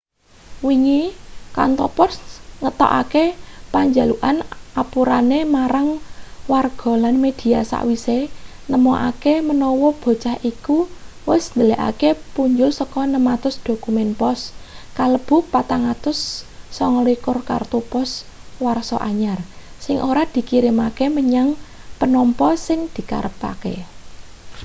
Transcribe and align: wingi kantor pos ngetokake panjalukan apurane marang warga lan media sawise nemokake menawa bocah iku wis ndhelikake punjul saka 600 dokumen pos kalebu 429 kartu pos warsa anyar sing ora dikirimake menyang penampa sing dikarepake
wingi 0.67 1.01
kantor 1.57 1.89
pos 1.97 2.13
ngetokake 2.61 3.25
panjalukan 3.73 4.35
apurane 4.81 5.39
marang 5.55 5.87
warga 6.51 6.91
lan 7.03 7.15
media 7.25 7.59
sawise 7.71 8.19
nemokake 8.71 9.33
menawa 9.49 9.89
bocah 10.01 10.35
iku 10.51 10.77
wis 11.29 11.43
ndhelikake 11.55 12.09
punjul 12.35 12.69
saka 12.79 13.01
600 13.09 13.67
dokumen 13.67 14.09
pos 14.21 14.39
kalebu 14.97 15.35
429 15.53 17.49
kartu 17.49 17.79
pos 17.91 18.09
warsa 18.63 18.97
anyar 19.09 19.39
sing 19.85 19.97
ora 20.09 20.23
dikirimake 20.35 21.05
menyang 21.17 21.47
penampa 21.99 22.49
sing 22.65 22.79
dikarepake 22.95 23.75